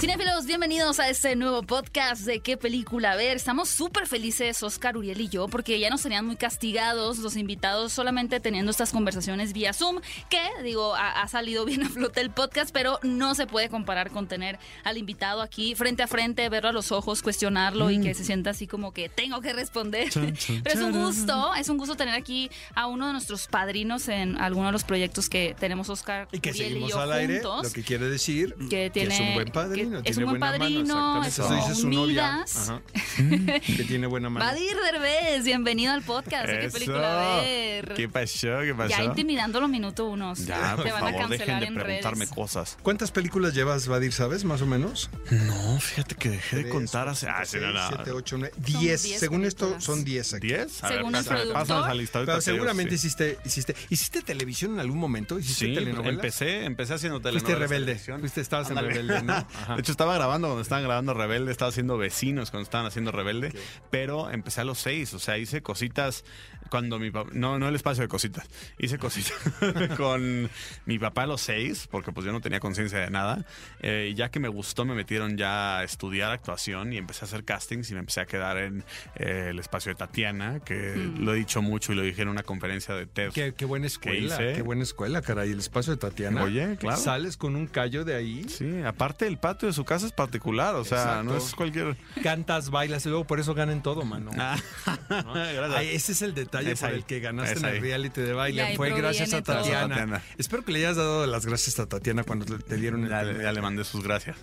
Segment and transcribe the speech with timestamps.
[0.00, 3.36] Cinefilos, bienvenidos a este nuevo podcast de qué película ver.
[3.36, 7.92] Estamos súper felices, Oscar, Uriel y yo, porque ya nos tenían muy castigados los invitados
[7.92, 10.00] solamente teniendo estas conversaciones vía Zoom,
[10.30, 14.10] que digo, ha, ha salido bien a flote el podcast, pero no se puede comparar
[14.10, 18.14] con tener al invitado aquí frente a frente, verlo a los ojos, cuestionarlo y que
[18.14, 20.08] se sienta así como que tengo que responder.
[20.64, 24.40] pero es un gusto, es un gusto tener aquí a uno de nuestros padrinos en
[24.40, 27.34] alguno de los proyectos que tenemos Oscar Y que Uriel seguimos y yo al aire,
[27.42, 27.64] juntos.
[27.64, 29.52] lo que quiere decir que tiene es un buen
[29.90, 29.98] padrino.
[29.98, 31.28] es tiene un buen buena mano, padrino, exactamente.
[31.28, 32.32] es Eso dice su novia.
[32.32, 32.68] Midas.
[32.70, 32.80] Ajá.
[33.76, 34.44] que tiene buena mano.
[34.46, 36.46] Vadir Derbez, bienvenido al podcast.
[36.46, 36.72] ¿de ¿Qué Eso.
[36.78, 37.94] película ver?
[37.94, 38.48] ¿Qué pasó?
[38.62, 38.88] ¿Qué pasó?
[38.90, 40.46] Ya intimidándolo minuto unos.
[40.46, 42.34] Ya, por te van a favor, dejen cancelar de preguntarme redes.
[42.34, 42.78] cosas.
[42.82, 45.10] ¿Cuántas películas llevas, Vadir, sabes, más o menos?
[45.30, 47.28] No, fíjate que dejé de contar hace...
[47.28, 47.88] Ah, sí, no, no.
[47.88, 49.02] siete, ocho, nueve, Son diez.
[49.02, 50.48] diez Según esto, son diez aquí.
[50.48, 50.82] ¿Diez?
[50.82, 51.24] A ver, Según el.
[51.52, 53.06] Pásanos ahorita Pero seguramente sí.
[53.06, 55.38] hiciste, hiciste, ¿hiciste televisión en algún momento?
[55.38, 56.14] ¿Hiciste Sí, telenovelas?
[56.14, 57.42] empecé, empecé haciendo telenovelas.
[57.42, 57.86] Fuiste de rebelde.
[57.92, 58.20] televisión.
[58.20, 59.32] Fuiste, estabas en rebelde, ¿no?
[59.54, 59.76] Ajá.
[59.80, 63.50] De hecho, estaba grabando cuando estaban grabando Rebelde, estaba haciendo vecinos cuando estaban haciendo Rebelde,
[63.88, 66.22] pero empecé a los seis, o sea, hice cositas
[66.68, 68.46] cuando mi papá, no, no el espacio de cositas,
[68.78, 69.38] hice cositas
[69.96, 70.50] con
[70.84, 73.46] mi papá a los seis, porque pues yo no tenía conciencia de nada,
[73.80, 77.28] eh, y ya que me gustó me metieron ya a estudiar actuación y empecé a
[77.28, 78.84] hacer castings y me empecé a quedar en
[79.14, 82.42] eh, el espacio de Tatiana, que lo he dicho mucho y lo dije en una
[82.42, 83.32] conferencia de TED.
[83.32, 85.52] Qué, qué buena escuela, qué buena escuela, caray.
[85.52, 86.42] El espacio de Tatiana.
[86.42, 87.00] Oye, claro.
[87.00, 90.74] Sales con un callo de ahí, Sí, aparte el patio de su casa es particular,
[90.74, 91.96] o sea, no es cualquier...
[92.22, 94.30] cantas, bailas y luego por eso ganan todo, mano.
[94.38, 94.56] Ah.
[95.76, 96.96] Ay, ese es el detalle Es por ahí.
[96.96, 98.76] el que ganaste Es en el reality de baile.
[98.76, 99.42] Fue gracias a.
[99.42, 99.88] Tatiana.
[99.88, 100.22] Tatiana.
[100.38, 103.22] Espero que le hayas dado las gracias a Tatiana cuando te, te dieron el Ya,
[103.24, 104.36] ya le mandé sus gracias.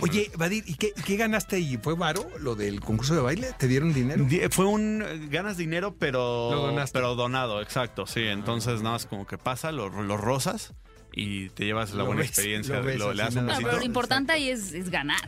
[0.00, 1.78] Oye, Vadir, ¿y qué, ganaste ahí?
[1.82, 3.52] ¿Fue varo lo del concurso de baile?
[3.58, 4.24] ¿Te dieron dinero?
[4.24, 6.98] Di- Fue un ganas dinero, pero Lo donaste.
[6.98, 8.22] pero donado, exacto, sí.
[8.22, 10.72] Entonces nada más como que pasa, lo, lo rosas
[11.12, 13.52] y te llevas la Lo buena ves, experiencia, lo ves lo, le das un No,
[13.62, 15.20] pero lo importante ahí es, es ganar.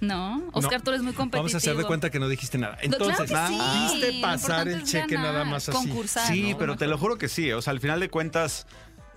[0.00, 0.42] ¿No?
[0.52, 1.42] Oscar, No, tú eres muy competitivo.
[1.42, 2.78] Vamos a hacer de cuenta que no dijiste nada.
[2.82, 3.58] No, claro Entonces, que sí.
[3.92, 5.76] viste Lo pasar el cheque ganar, nada más así.
[5.76, 6.58] concursar, Sí, ¿no?
[6.58, 7.52] pero te lo juro que sí.
[7.52, 8.66] O sea, al final de cuentas,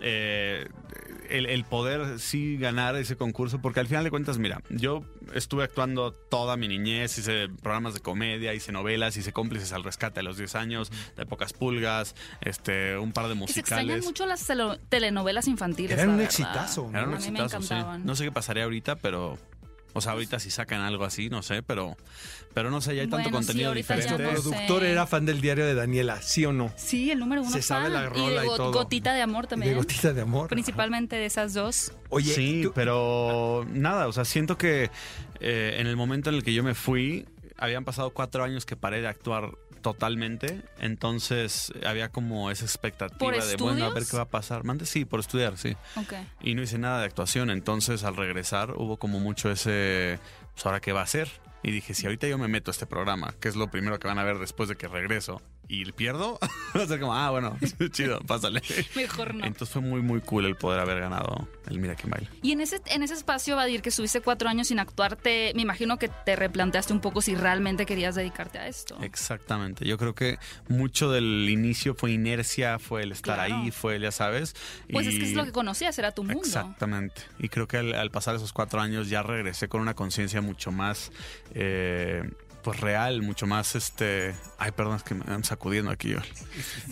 [0.03, 0.67] eh,
[1.29, 5.03] el, el poder sí ganar ese concurso, porque al final de cuentas, mira, yo
[5.33, 10.19] estuve actuando toda mi niñez, hice programas de comedia, hice novelas, hice cómplices al rescate
[10.19, 14.05] a los 10 años, de pocas pulgas, este, un par de Y se extrañan musicales.
[14.05, 14.45] mucho las
[14.89, 15.91] telenovelas infantiles.
[15.97, 16.29] Eran un verdad.
[16.31, 16.97] exitazo, ¿no?
[16.99, 18.01] Era un A mí me exitazo, sí.
[18.03, 19.39] No sé qué pasaría ahorita, pero.
[19.93, 21.95] O sea, ahorita si sacan algo así, no sé, pero.
[22.53, 24.15] Pero no sé, ya hay tanto Bueno, sí, contenido diferente.
[24.17, 24.23] sé.
[24.31, 26.71] productor era fan del diario de Daniela, ¿sí o no?
[26.75, 28.71] Sí, el número uno Se sabe la y rola de y Go- todo.
[28.71, 29.71] Gotita de Amor también.
[29.73, 30.49] De gotita de amor.
[30.49, 31.93] Principalmente de esas dos.
[32.09, 34.91] Oye, sí, tú- pero nada, o sea, siento que
[35.39, 37.25] eh, en el momento en el que yo me fui,
[37.63, 39.51] habían pasado cuatro años que paré de actuar
[39.81, 44.65] totalmente, entonces había como esa expectativa ¿Por de, bueno, a ver qué va a pasar.
[44.65, 45.75] Mande, sí, por estudiar, sí.
[45.95, 46.13] Ok.
[46.41, 50.19] Y no hice nada de actuación, entonces al regresar hubo como mucho ese,
[50.53, 51.29] pues ahora qué va a hacer.
[51.63, 54.09] Y dije, si ahorita yo me meto a este programa, que es lo primero que
[54.09, 56.39] van a ver después de que regreso, y pierdo,
[56.77, 57.57] va a ser como, ah, bueno,
[57.91, 58.61] chido, pásale.
[58.95, 59.45] Mejor no.
[59.45, 62.29] Entonces fue muy, muy cool el poder haber ganado el Mira quién baila.
[62.41, 65.61] Y en ese, en ese espacio, Vadir, que estuviste cuatro años sin actuar, te, me
[65.61, 68.97] imagino que te replanteaste un poco si realmente querías dedicarte a esto.
[69.01, 69.85] Exactamente.
[69.87, 70.37] Yo creo que
[70.67, 73.55] mucho del inicio fue inercia, fue el estar Claro.
[73.63, 74.55] ahí, fue, ya sabes.
[74.91, 76.41] Pues y- es que es lo que conocías, era tu mundo.
[76.43, 77.21] Exactamente.
[77.39, 80.71] Y creo que al, al pasar esos cuatro años ya regresé con una conciencia mucho
[80.71, 81.11] más,
[81.53, 82.23] eh,
[82.63, 84.33] pues real, mucho más, este...
[84.57, 86.19] Ay, perdón, es que me están sacudiendo aquí yo.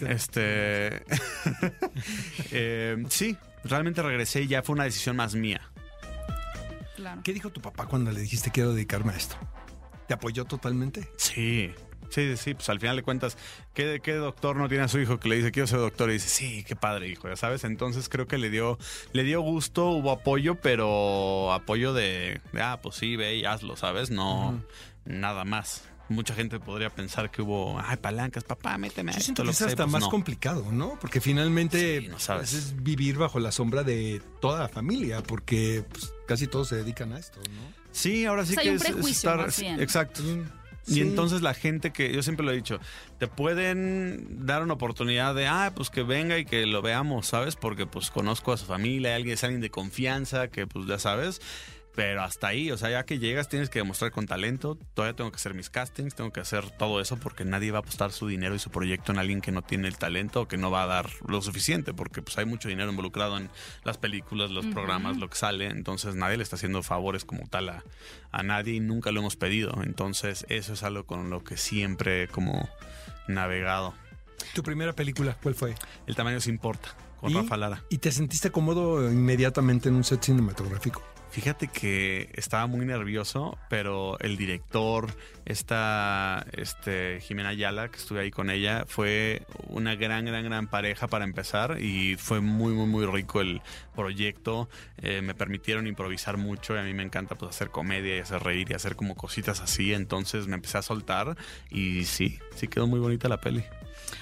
[0.08, 1.04] Este...
[2.52, 5.62] eh, sí, realmente regresé y ya fue una decisión más mía.
[6.96, 7.22] Claro.
[7.24, 9.36] ¿Qué dijo tu papá cuando le dijiste quiero dedicarme a esto?
[10.08, 11.10] ¿Te apoyó totalmente?
[11.18, 11.74] Sí.
[12.10, 13.38] Sí, sí, pues al final de cuentas,
[13.74, 16.10] ¿qué, qué doctor no tiene a su hijo que le dice quiero ser doctor?
[16.10, 17.64] Y dice, sí, qué padre, hijo, ya sabes.
[17.64, 18.78] Entonces creo que le dio,
[19.14, 23.76] le dio gusto, hubo apoyo, pero apoyo de, de, ah, pues sí, ve y hazlo,
[23.78, 24.10] ¿sabes?
[24.12, 24.62] No,
[25.06, 25.84] nada más.
[26.10, 29.46] Mucha gente podría pensar que hubo, ay, palancas, papá, méteme a Yo esto, siento que
[29.46, 30.10] lo es sé", hasta pues más no.
[30.10, 30.98] complicado, ¿no?
[31.00, 32.52] Porque finalmente Sí, no sabes.
[32.52, 36.76] pues, es vivir bajo la sombra de toda la familia, porque pues, casi todos se
[36.76, 37.74] dedican a esto, ¿no?
[37.94, 39.80] Sí, ahora sí O sea, hay que un es- prejuicio, estar- más bien.
[39.80, 40.22] Exacto.
[40.84, 41.02] Sí.
[41.02, 42.80] entonces la gente que, yo siempre lo he dicho,
[43.20, 47.56] te pueden dar una oportunidad de, ah, pues que venga y que lo veamos, ¿sabes?
[47.56, 51.42] Porque pues conozco a su familia, alguien es alguien de confianza, que pues ya sabes.
[51.94, 54.78] Pero hasta ahí, o sea, ya que llegas tienes que demostrar con talento.
[54.94, 57.82] Todavía tengo que hacer mis castings, tengo que hacer todo eso porque nadie va a
[57.82, 60.56] apostar su dinero y su proyecto en alguien que no tiene el talento o que
[60.56, 63.50] no va a dar lo suficiente, porque pues hay mucho dinero involucrado en
[63.84, 65.68] las películas, los programas, lo que sale.
[65.68, 67.84] Entonces nadie le está haciendo favores como tal a,
[68.32, 69.82] a nadie y nunca lo hemos pedido.
[69.84, 72.70] Entonces eso es algo con lo que siempre he como
[73.28, 73.94] navegado.
[74.54, 75.76] ¿Tu primera película cuál fue?
[76.08, 76.96] El tamaño se importa.
[77.20, 77.36] con ¿Y?
[77.36, 77.84] Rafa Lara.
[77.90, 81.04] ¿Y te sentiste cómodo inmediatamente en un set cinematográfico?
[81.32, 88.32] Fíjate que estaba muy nervioso, pero el director, esta este, Jimena Ayala, que estuve ahí
[88.32, 93.06] con ella, fue una gran, gran, gran pareja para empezar y fue muy, muy, muy
[93.06, 93.62] rico el
[93.96, 94.68] proyecto.
[94.98, 98.44] Eh, me permitieron improvisar mucho y a mí me encanta pues, hacer comedia y hacer
[98.44, 99.94] reír y hacer como cositas así.
[99.94, 101.38] Entonces me empecé a soltar
[101.70, 103.64] y sí, sí quedó muy bonita la peli.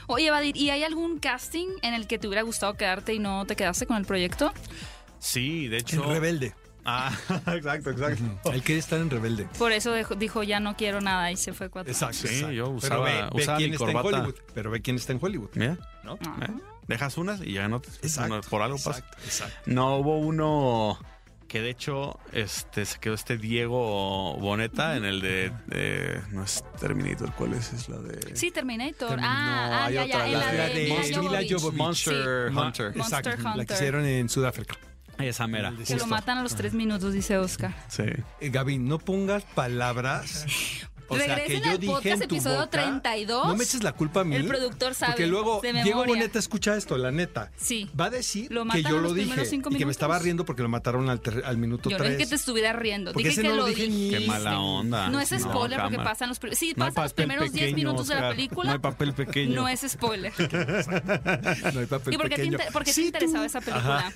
[0.05, 3.47] Oye, Vadir, ¿y hay algún casting en el que te hubiera gustado quedarte y no
[3.47, 4.53] te quedaste con el proyecto?
[5.17, 6.03] Sí, de hecho...
[6.03, 6.53] En Rebelde.
[6.85, 7.11] Ah,
[7.53, 8.51] exacto, exacto.
[8.51, 9.47] Él quiere estar en Rebelde.
[9.57, 11.93] Por eso dejó- dijo, ya no quiero nada y se fue cuatro.
[12.13, 14.17] Sí, yo Pero usaba- ve, ve usaba quién mi está en corbata.
[14.17, 14.35] Hollywood.
[14.53, 15.49] Pero ve quién está en Hollywood.
[15.55, 16.17] Mira, ¿no?
[16.25, 16.37] Ah.
[16.47, 16.51] ¿eh?
[16.87, 17.89] dejas unas y ya no te...
[18.27, 18.99] no, por algo pasa.
[18.99, 19.61] exacto, exacto.
[19.67, 20.97] No, hubo uno
[21.47, 26.63] que de hecho este se quedó este Diego Boneta en el de, de- no es
[26.79, 27.73] Terminator, ¿cuál es?
[27.73, 29.11] Es la de Sí, Terminator.
[29.19, 31.19] Termin- ah, no, ah, hay ya, otra, en la La, de- de, la de Mila
[31.39, 31.51] Jovovich.
[31.53, 31.77] Jovovich.
[31.77, 32.53] Monster Hunter.
[32.53, 34.75] Monster Exacto, la que hicieron en Sudáfrica.
[35.19, 35.73] Esa mera.
[35.85, 37.73] Que lo matan a los tres minutos, dice Oscar.
[37.89, 38.03] Sí.
[38.39, 40.45] Eh, Gaby, no pongas palabras.
[41.09, 42.69] O sea, que Regresen yo al dije podcast en tu episodio boca.
[42.69, 43.47] 32.
[43.47, 44.35] No me eches la culpa a mí.
[44.35, 46.05] El productor sabe Porque luego de Diego.
[46.05, 47.51] Boneta escucha esto, la neta.
[47.57, 47.89] Sí.
[47.99, 49.85] Va a decir Lo que matan yo a lo los dije primeros cinco y que
[49.85, 52.11] me estaba riendo porque lo mataron al, ter- al minuto Yo no 3.
[52.17, 53.11] dije que te estuviera riendo.
[53.13, 54.19] Porque Dije ese que no lo dije dijiste.
[54.19, 55.09] Qué mala onda.
[55.09, 56.03] No es No, spoiler porque cámara.
[56.11, 56.59] pasan los primeros.
[56.59, 58.65] Sí, No pasan los primeros 10 pequeño, minutos de la película.
[58.69, 59.55] No hay papel pequeño.
[59.55, 60.31] No es spoiler.
[61.73, 62.51] No hay papel ¿Y por qué te, pequeño.
[62.57, 63.07] inter- por qué te Sí, tú.
[63.07, 64.13] interesaba esa película?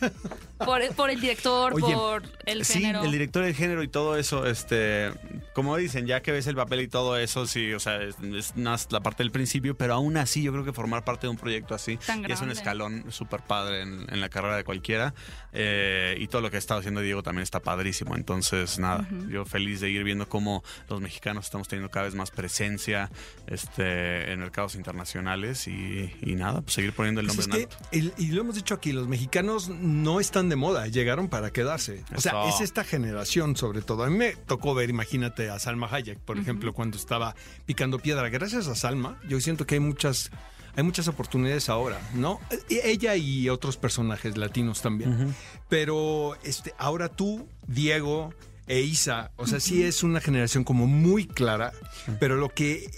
[0.58, 3.04] Por, por el director, Oye, por el Sí, género.
[3.04, 5.12] el director del género y todo eso, este,
[5.54, 8.56] como dicen, ya que ves el papel y todo eso, sí, o sea, es, es
[8.56, 11.38] más la parte del principio, pero aún así yo creo que formar parte de un
[11.38, 11.98] proyecto así
[12.28, 15.14] es un escalón súper padre en, en la carrera de cualquiera
[15.52, 19.46] eh, y todo lo que ha estado haciendo Diego también está padrísimo, entonces nada, yo
[19.46, 23.10] feliz de ir viendo cómo los mexicanos estamos teniendo cada vez más presencia
[23.48, 27.70] este, en mercados internacionales y, y nada, pues seguir poniendo el Pues nombre es en
[27.70, 27.88] que, alto.
[27.92, 32.04] el- y lo hemos dicho aquí, los mexicanos no están de moda, llegaron para quedarse.
[32.16, 32.56] O sea, Eso.
[32.56, 34.04] es esta generación sobre todo.
[34.04, 37.36] A mí me tocó ver, imagínate, a Salma Hayek, por ejemplo, cuando estaba
[37.66, 38.30] picando piedra.
[38.30, 40.32] Gracias a Salma, yo siento que hay muchas,
[40.76, 42.40] hay muchas oportunidades ahora, ¿no?
[42.70, 45.36] E- Ella y otros personajes latinos también.
[45.70, 48.34] Pero este, ahora tú, Diego
[48.68, 51.74] e Isa, o sea, sí es una generación como muy clara,
[52.20, 52.90] pero lo que,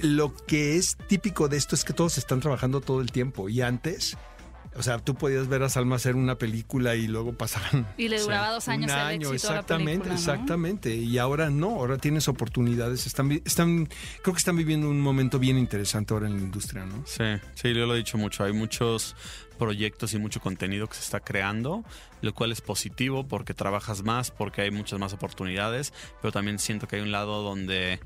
[0.00, 3.60] lo que es típico de esto es que todos están trabajando todo el tiempo y
[3.62, 4.16] antes...
[4.80, 8.18] O sea, tú podías ver a Salma hacer una película y luego pasaban Y le
[8.18, 10.14] duraba dos años un el año, éxito a la exactamente, película, ¿no?
[10.18, 10.94] exactamente.
[10.94, 13.06] Y ahora no, ahora tienes oportunidades.
[13.06, 13.90] Están, están,
[14.22, 17.02] creo que están viviendo un momento bien interesante ahora en la industria, ¿no?
[17.04, 18.42] Sí, sí, yo lo he dicho mucho.
[18.42, 19.14] Hay muchos
[19.58, 21.84] proyectos y mucho contenido que se está creando,
[22.22, 25.92] lo cual es positivo porque trabajas más, porque hay muchas más oportunidades,
[26.22, 28.00] pero también siento que hay un lado donde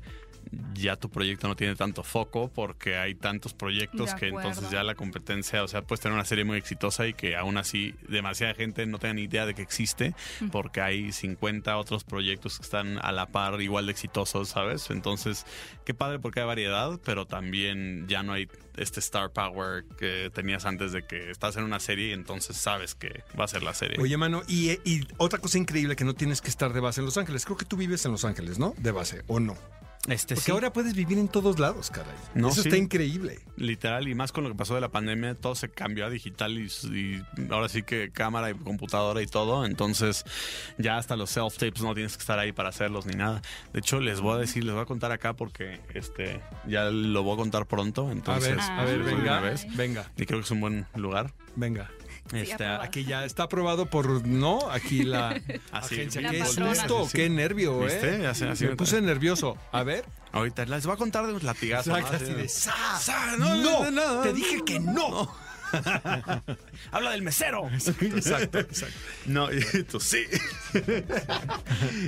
[0.73, 4.49] ya tu proyecto no tiene tanto foco porque hay tantos proyectos De que acuerdo.
[4.49, 7.57] entonces ya la competencia, o sea, puedes tener una serie muy exitosa y que aún
[7.57, 10.13] así demasiada gente no tenga ni idea de que existe
[10.51, 14.89] porque hay 50 otros proyectos que están a la par igual de exitosos, ¿sabes?
[14.89, 15.45] Entonces,
[15.85, 18.47] qué padre porque hay variedad, pero también ya no hay
[18.77, 22.93] este star power que tenías antes de que estás en una serie y entonces sabes
[22.95, 23.97] que va a ser la serie.
[24.01, 27.05] Oye, mano, y, y otra cosa increíble que no tienes que estar de base en
[27.05, 27.45] Los Ángeles.
[27.45, 28.73] Creo que tú vives en Los Ángeles, ¿no?
[28.77, 29.55] De base, ¿o no?
[30.07, 32.13] Este Porque sí, ahora puedes vivir en todos lados, caray.
[32.35, 32.69] No, Eso sí.
[32.69, 33.39] está increíble.
[33.57, 36.57] literal y más con lo que pasó de la pandemia, todo se cambió a digital
[36.57, 40.23] y, y ahora sí que cámara y computadora y todo, entonces
[40.77, 43.41] ya hasta los self tapes no tienes que estar ahí para hacerlos ni nada.
[43.73, 47.23] De hecho, les voy a decir, les voy a contar acá porque este ya lo
[47.23, 49.65] voy a contar pronto, A entonces ver, a ver, pues, de venga, una vez.
[49.75, 51.33] venga, Y creo que es un buen lugar.
[51.55, 51.89] venga.
[52.33, 52.65] Este.
[52.65, 54.69] Aquí ya está aprobado por, ¿no?
[54.71, 55.29] Aquí la
[55.71, 56.21] Así, agencia.
[56.21, 57.05] La ¿Qué es esto?
[57.07, 57.17] Sí.
[57.17, 57.91] Qué nervio, ¿eh?
[57.93, 58.27] ¿Viste?
[58.27, 59.57] Así- así me puse nervioso.
[59.71, 60.05] A ver.
[60.31, 61.91] ahorita les voy a contar de un latigazo.
[61.91, 61.97] ¿no?
[61.97, 62.73] Exacto, Así así de- de, ¡Sa!
[62.99, 63.37] ¡Sa!
[63.37, 65.33] No, no, no, no, te dije que no.
[66.91, 67.69] Habla del mesero.
[67.71, 68.97] Exacto, exacto.
[69.25, 69.47] No,
[69.89, 70.25] tú sí.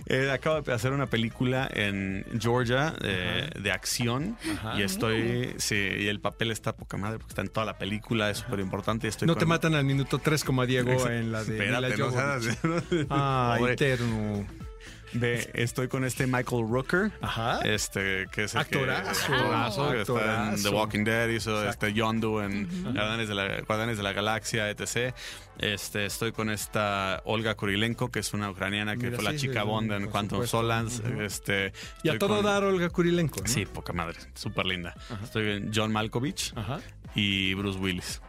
[0.07, 4.38] Eh, acabo de hacer una película en Georgia eh, de acción
[4.77, 8.29] y estoy, sí, y el papel está poca madre porque está en toda la película,
[8.29, 9.09] es súper importante.
[9.25, 11.13] No te matan al minuto 3 como a Diego Exacto.
[11.13, 13.75] en la de Espérate, no Ay, Pobre.
[15.54, 17.12] Estoy con este Michael Rooker.
[17.22, 17.60] Ajá.
[17.64, 19.28] Este, que es el Actorazo.
[19.28, 20.64] que, actorazo, que está en.
[20.64, 25.14] The Walking Dead, hizo este Yondu en Guardianes, de la, Guardianes de la Galaxia, etc.
[25.60, 29.62] Este, estoy con esta Olga Kurilenko, que es una ucraniana que Mira, fue la chica
[29.62, 30.58] sí, Bond en Quantum supuesto.
[30.58, 31.02] Solans.
[31.20, 31.74] Este,
[32.04, 33.48] Y a todo con- dar Olga Kurilenko, ¿no?
[33.48, 34.96] Sí, poca madre, súper linda.
[35.24, 36.80] Estoy en John Malkovich Ajá.
[37.16, 38.22] y Bruce Willis.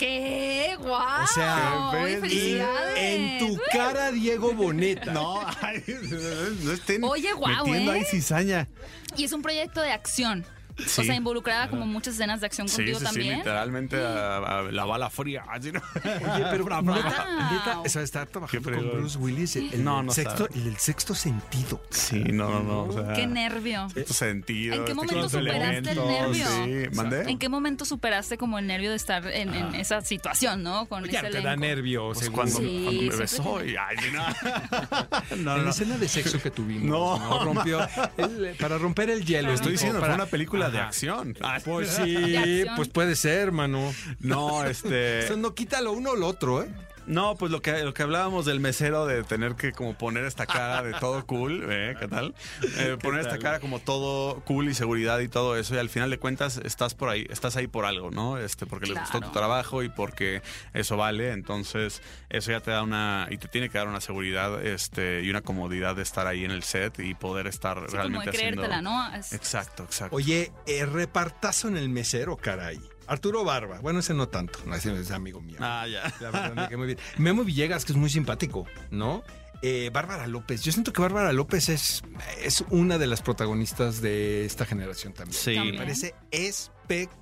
[0.00, 1.24] ¡Qué guau!
[1.24, 2.94] O sea, felicidades.
[2.96, 5.12] en tu cara, Diego Boneta.
[5.12, 5.84] No, ay,
[6.62, 7.96] no estén Oye, guau, metiendo ¿eh?
[7.96, 8.66] ahí cizaña.
[9.14, 10.46] Y es un proyecto de acción.
[10.86, 11.00] Sí.
[11.02, 13.38] O sea, involucraba como muchas escenas de acción Sí, contigo sí, sí, también.
[13.38, 15.44] literalmente a, a la bala fría.
[15.48, 15.80] así, ¿no?
[16.04, 18.90] Oye, pero Bra, bra, neta, neta, o sea, está trabajando con.
[19.00, 20.60] Bruce Willis el, No, no sexto, sabe.
[20.60, 21.82] el sexto sentido.
[21.90, 22.82] Sí, no, no, no.
[22.84, 23.88] O sea, Qué nervio.
[24.06, 24.74] tu sentido.
[24.74, 26.46] ¿En qué este momento superaste el nervio?
[26.46, 27.30] Sí, ¿mandé?
[27.30, 29.58] ¿En qué momento superaste como el nervio de estar en, Ah.
[29.58, 30.86] en esa situación, no?
[30.86, 35.36] Con Ya ese te da nervio, Pues cuando, Sí, cuando me besó y ay, no.
[35.36, 36.80] no, En la escena de sexo que tuvimos.
[36.90, 37.18] No.
[37.18, 37.80] No, rompió.
[38.16, 39.52] el- para romper el hielo.
[39.52, 41.36] Estoy diciendo, para- fue una película de acción.
[41.40, 43.92] Ay, Pues sí, pues puede ser, hermano.
[44.20, 45.20] No, este.
[45.24, 46.68] Eso no quita lo uno o lo otro, ¿eh?
[47.06, 50.46] No, pues lo que, lo que hablábamos del mesero de tener que como poner esta
[50.46, 51.96] cara de todo cool, ¿eh?
[51.98, 52.34] ¿Qué tal?
[52.76, 56.10] Eh, poner esta cara como todo cool y seguridad y todo eso y al final
[56.10, 58.38] de cuentas estás por ahí, estás ahí por algo, ¿no?
[58.38, 60.42] Este, porque les gustó tu trabajo y porque
[60.72, 64.64] eso vale, entonces eso ya te da una y te tiene que dar una seguridad,
[64.64, 67.96] este, y una comodidad de estar ahí en el set y poder estar Sí, como
[67.96, 68.90] realmente de creértela, haciendo.
[68.90, 69.14] ¿no?
[69.16, 70.14] Es- Exacto, exacto.
[70.14, 72.80] Oye, eh, repartazo en el mesero, caray.
[73.10, 73.80] Arturo Barba.
[73.80, 74.60] Bueno, ese no tanto.
[74.66, 75.56] No, ese es amigo mío.
[75.58, 76.14] Ah, ya.
[76.20, 76.98] La verdad, me cae muy bien.
[77.18, 79.24] Memo Villegas, que es muy simpático, ¿no?
[79.62, 80.62] Eh, Bárbara López.
[80.62, 82.02] Yo siento que Bárbara López es,
[82.40, 85.36] es una de las protagonistas de esta generación también.
[85.36, 85.58] Sí.
[85.58, 87.19] Me parece espectacular.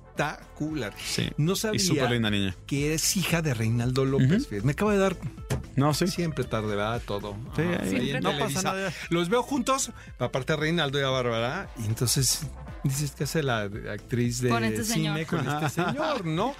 [0.97, 1.29] Sí.
[1.37, 2.55] No Y sabía súper linda niña.
[2.67, 4.47] que es hija de Reinaldo López.
[4.63, 5.15] Me acaba de dar
[5.75, 6.07] No, sí.
[6.07, 7.01] siempre tarde, ¿verdad?
[7.05, 7.35] Todo.
[7.55, 8.91] Sí, Ah, ahí en no pasa nada.
[9.09, 12.47] Los veo juntos, aparte Reinaldo y a Bárbara, y entonces
[12.83, 13.61] dices que hace la
[13.91, 15.25] actriz de Con este cine señor.
[15.25, 16.55] con este señor, ¿no?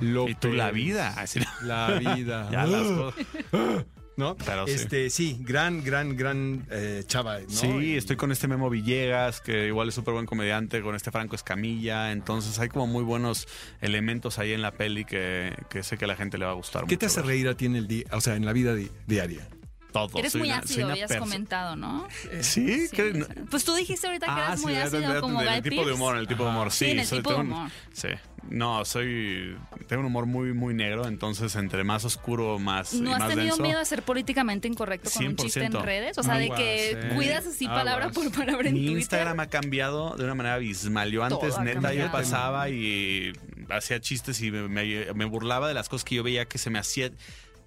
[0.00, 1.14] Lo Y tú la vida.
[1.62, 2.48] La vida.
[2.52, 3.24] Ya las cosas.
[4.16, 4.36] ¿No?
[4.66, 4.72] Sí.
[4.72, 5.36] este, sí.
[5.40, 7.48] gran, gran, gran eh, chava, ¿no?
[7.48, 11.10] Sí, Y- estoy con este Memo Villegas, que igual es súper buen comediante, con este
[11.10, 12.12] Franco Escamilla.
[12.12, 13.48] Entonces hay como muy buenos
[13.80, 16.54] elementos ahí en la peli que, que sé que a la gente le va a
[16.54, 17.26] gustar ¿Qué te hace ver.
[17.28, 19.48] reír a ti en el día, o sea, en la vida di- diaria?
[19.94, 20.18] Todo.
[20.18, 22.08] Eres Soy muy una- ácido, habías perso- comentado, ¿no?
[22.40, 22.88] ¿Sí?
[22.88, 22.88] Sí.
[22.92, 23.12] ¿Qué?
[23.14, 25.86] No- Pues tú dijiste ahorita que Ah, eras sí, muy ácido como Guy el tipo
[25.86, 26.84] de humor, el tipo de humor, sí.
[26.86, 27.70] Sí, en el soy- tipo de un- humor.
[27.92, 28.08] Sí.
[28.50, 29.56] No, soy.
[29.86, 32.92] Tengo un humor muy, muy negro, entonces entre más oscuro, más.
[32.92, 33.62] y ¿No has más tenido denso.
[33.62, 35.82] miedo de ser políticamente incorrecto con un chiste en 100%.
[35.82, 36.18] redes?
[36.18, 37.12] O sea, de que eh.
[37.14, 38.98] cuidas así palabra por palabra en Mi Twitter.
[38.98, 41.10] Instagram ha cambiado de una manera abismal.
[41.10, 43.32] Yo antes, neta, yo pasaba y
[43.70, 46.68] hacía chistes y me, me- me burlaba de las cosas que yo veía que se
[46.68, 47.10] me hacía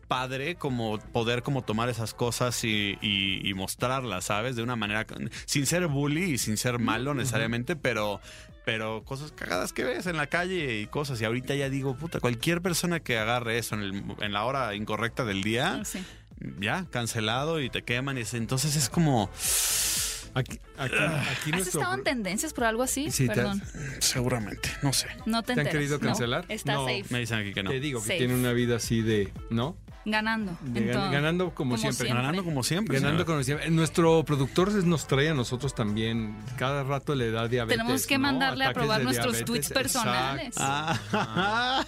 [0.08, 4.56] padre como poder como tomar esas cosas y, y- y mostrarlas, ¿sabes?
[4.56, 5.06] De una manera
[5.46, 8.20] sin ser bully y sin ser malo necesariamente, pero
[8.66, 12.20] pero cosas cagadas que ves en la calle y cosas y ahorita ya digo, puta,
[12.20, 16.00] cualquier persona que agarre eso en, el- en la hora incorrecta del día, Sí.
[16.60, 19.30] ya cancelado y te queman y es- entonces es como
[20.38, 21.82] Aquí, aquí, aquí ¿Has nuestro...
[21.82, 23.12] estado en tendencias por algo así?
[23.12, 23.62] Sí, Perdón.
[24.00, 25.08] seguramente, no sé.
[25.26, 26.06] No te ¿Te han querido ¿no?
[26.06, 26.46] cancelar?
[26.50, 26.82] Está No.
[26.86, 27.06] safe.
[27.10, 27.70] Me dicen aquí que no.
[27.72, 28.18] Te digo que Safe.
[28.20, 29.76] tiene una vida así de, ¿no?
[30.10, 30.58] Ganando.
[30.62, 31.12] De en gan- todo.
[31.12, 32.06] ganando como, Como siempre.
[32.06, 32.16] siempre.
[32.22, 32.96] Ganando como siempre.
[32.96, 33.26] Ganando señora.
[33.26, 33.70] como siempre.
[33.72, 36.34] Nuestro productor nos trae a nosotros también.
[36.58, 37.78] Cada rato le da diabetes.
[37.78, 38.22] Tenemos que ¿no?
[38.22, 39.46] mandarle a Ataques probar de nuestros diabetes.
[39.46, 40.56] tweets personales.
[40.60, 40.98] Ah.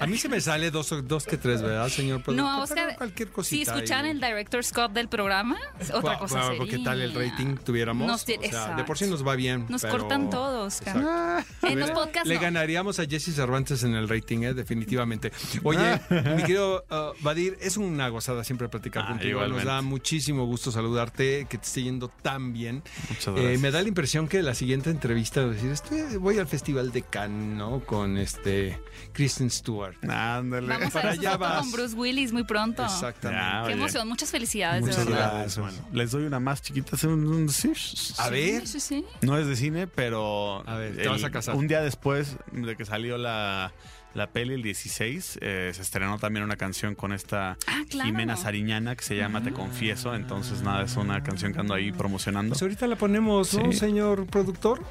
[0.00, 2.50] A mí se me sale dos, dos que tres, ¿verdad, señor productor?
[2.50, 3.74] No, Oscar, Pero cualquier si cosita.
[3.74, 4.10] escuchan ahí.
[4.12, 5.56] el director Scott del programa,
[5.92, 6.66] otra cosa sería.
[6.70, 8.06] ¿Qué tal el rating tuviéramos?
[8.06, 9.66] Nos ti- O sea, de por sí nos va bien.
[9.68, 10.96] Nos pero- cortan todo, Oscar.
[10.96, 11.66] Exacto.
[11.66, 12.40] En los podcasts Le no.
[12.40, 14.54] ganaríamos a Jesse Cervantes en el rating, ¿eh?
[14.54, 15.32] definitivamente.
[15.64, 16.00] Oye,
[16.36, 19.30] mi querido uh, Badir, es una gozada siempre platicar Ah, contigo.
[19.30, 19.64] igualmente.
[19.64, 22.82] Nos da muchísimo gusto saludarte, que te esté yendo tan bien.
[23.08, 23.60] Muchas Eh, gracias.
[23.60, 27.56] me da la impresión que la siguiente entrevista, decir, estoy, voy al Festival de Cannes,
[27.58, 27.80] ¿no?
[27.80, 28.78] Con este
[29.12, 29.87] Kristen Stewart.
[30.08, 30.66] Ándale.
[30.68, 31.60] Vamos a Para allá vas.
[31.60, 32.84] con Bruce Willis muy pronto.
[32.84, 33.42] Exactamente.
[33.44, 33.72] Ya, Qué Oye.
[33.74, 34.08] emoción.
[34.08, 35.32] Muchas felicidades, Muchas de verdad.
[35.34, 35.58] gracias.
[35.58, 36.96] Bueno, les doy una más chiquita.
[36.96, 37.72] es un- un- sí,
[38.18, 38.66] A ver.
[38.66, 39.04] Sí, sí, sí.
[39.22, 40.62] No es de cine, pero.
[40.68, 41.54] A ver, te vas a casar.
[41.54, 43.72] Un día después de que salió la,
[44.14, 48.06] la peli, el 16, eh, se estrenó también una canción con esta Ah, claro.
[48.08, 50.14] Jimena Sariñana que se llama Te Confieso.
[50.14, 52.50] Entonces, nada, es una canción que ando ahí promocionando.
[52.54, 53.78] Pues ahorita la ponemos, ¿no, Sí.
[53.78, 54.82] señor productor?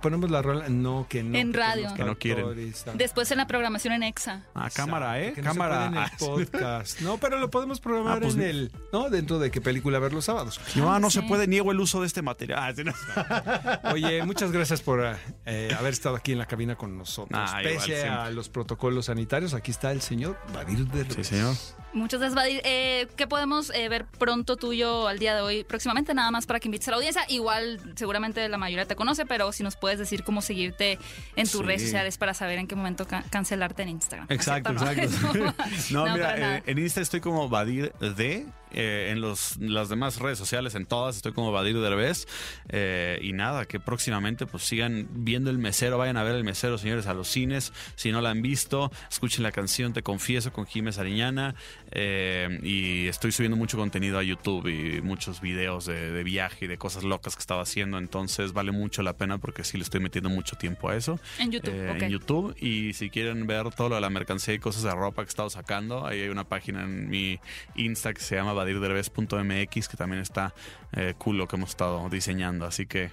[0.00, 0.68] Ponemos la rola.
[0.68, 1.36] No, que no.
[1.38, 1.94] En que radio.
[1.94, 2.46] Que no quieren.
[2.86, 2.90] ah.
[2.94, 4.44] Después en la programación en EXA.
[4.54, 5.32] Ah, cámara, ¿eh?
[5.32, 5.86] Que no cámara.
[5.86, 7.00] en el Ah, podcast.
[7.00, 9.10] No, pero lo podemos programar Ah, pues, en el, ¿no?
[9.10, 10.60] Dentro de qué película ver los sábados.
[10.74, 11.20] No, no Sí.
[11.20, 12.58] se puede, niego el uso de este material.
[12.62, 12.92] Ah, sí, no.
[13.92, 15.02] Oye, muchas gracias por
[15.46, 17.38] eh, haber estado aquí en la cabina con nosotros.
[17.42, 21.54] Ah, Pese a los protocolos sanitarios, aquí está el señor Badir de Sí, señor.
[21.94, 22.60] Muchas gracias, Badir.
[22.64, 25.62] Eh, ¿Qué podemos eh, ver pronto tuyo al día de hoy?
[25.64, 27.24] Próximamente, nada más para que invites a la audiencia.
[27.28, 30.98] Igual, seguramente la mayoría te conoce, pero si nos puedes decir cómo seguirte
[31.36, 31.62] en tus Sí.
[31.62, 34.26] redes sociales para saber en qué momento ca- cancelarte en Instagram.
[34.28, 35.08] ¿No es Exacto, exacto.
[35.38, 35.54] No,
[35.90, 40.18] No, No, mira, eh, en Insta estoy como Badir D eh, en los, las demás
[40.18, 42.26] redes sociales, en todas, estoy como Badir Derbez.
[42.68, 46.78] Eh, y nada, que próximamente pues sigan viendo el mesero, vayan a ver el mesero,
[46.78, 47.72] señores, a los cines.
[47.94, 51.54] Si no la han visto, escuchen la canción Te Confieso con Jiménez Ariñana.
[51.90, 56.68] Eh, y estoy subiendo mucho contenido a YouTube y muchos videos de, de viaje y
[56.68, 57.98] de cosas locas que estaba haciendo.
[57.98, 61.20] Entonces vale mucho la pena porque sí le estoy metiendo mucho tiempo a eso.
[61.38, 61.98] En YouTube, Eh.
[62.00, 62.56] En YouTube.
[62.60, 65.28] Y si quieren ver todo lo de la mercancía y cosas de ropa que he
[65.28, 67.38] estado sacando, ahí hay una página en mi
[67.74, 70.54] Insta que se llama badirderbez.mx que también está
[70.92, 72.66] eh, cool lo que hemos estado diseñando.
[72.66, 73.10] Así que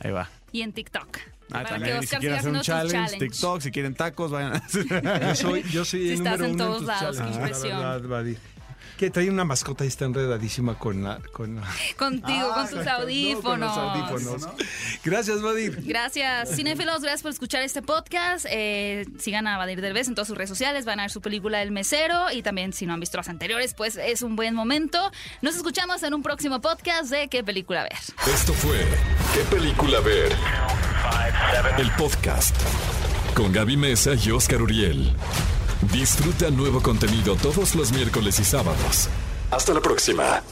[0.00, 0.28] ahí va.
[0.52, 1.18] Y en TikTok.
[1.50, 3.18] Ah, Para también, que y si Oscar quieren hacer un challenge, challenge.
[3.26, 6.54] TikTok, si quieren tacos, vayan a Yo soy, yo soy Sí el estás número en
[6.54, 7.80] uno todos tus lados, qué impresión.
[7.80, 8.24] La verdad.
[8.98, 11.20] Que trae una mascota y está enredadísima con la...
[11.32, 11.62] Con la-
[11.96, 13.42] Contigo, con Ah, tus no, audífonos.
[13.44, 14.48] con los audífonos.
[15.04, 15.82] Gracias, Badir.
[15.86, 18.44] Gracias, cinéfilos, gracias por escuchar este podcast.
[18.50, 21.62] Eh, sigan a Badir Derbez en todas sus redes sociales, van a ver su película
[21.62, 24.98] El Mesero y también si no han visto las anteriores, pues es un buen momento.
[25.42, 27.92] Nos escuchamos en un próximo podcast de ¿Qué película ver?
[28.34, 28.84] Esto fue
[29.32, 30.32] ¿Qué película ver?
[31.78, 32.56] El podcast
[33.34, 35.14] con Gaby Mesa y Oscar Uriel.
[35.82, 39.08] Disfruta nuevo contenido todos los miércoles y sábados.
[39.50, 40.42] Hasta la próxima.